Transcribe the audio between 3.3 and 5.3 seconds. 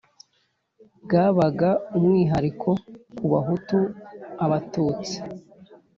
Bahutu Abatutsi